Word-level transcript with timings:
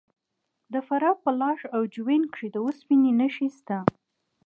د 0.73 0.75
فراه 0.87 1.15
په 1.23 1.31
لاش 1.41 1.59
او 1.75 1.81
جوین 1.93 2.23
کې 2.33 2.45
د 2.51 2.55
وسپنې 2.65 3.11
نښې 3.19 3.49
شته. 3.57 3.77